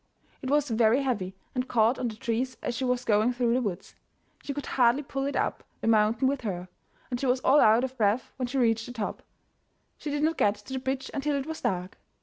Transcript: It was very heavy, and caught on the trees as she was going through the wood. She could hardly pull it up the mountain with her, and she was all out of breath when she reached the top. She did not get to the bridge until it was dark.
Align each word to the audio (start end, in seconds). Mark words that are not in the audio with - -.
It 0.41 0.49
was 0.49 0.71
very 0.71 1.03
heavy, 1.03 1.35
and 1.53 1.67
caught 1.67 1.99
on 1.99 2.07
the 2.07 2.15
trees 2.15 2.57
as 2.63 2.73
she 2.75 2.83
was 2.83 3.05
going 3.05 3.33
through 3.33 3.53
the 3.53 3.61
wood. 3.61 3.85
She 4.41 4.51
could 4.51 4.65
hardly 4.65 5.03
pull 5.03 5.27
it 5.27 5.35
up 5.35 5.63
the 5.81 5.85
mountain 5.85 6.27
with 6.27 6.41
her, 6.41 6.69
and 7.11 7.19
she 7.19 7.27
was 7.27 7.39
all 7.41 7.59
out 7.59 7.83
of 7.83 7.95
breath 7.99 8.31
when 8.37 8.47
she 8.47 8.57
reached 8.57 8.87
the 8.87 8.93
top. 8.93 9.21
She 9.99 10.09
did 10.09 10.23
not 10.23 10.37
get 10.39 10.55
to 10.55 10.73
the 10.73 10.79
bridge 10.79 11.11
until 11.13 11.35
it 11.35 11.45
was 11.45 11.61
dark. 11.61 11.99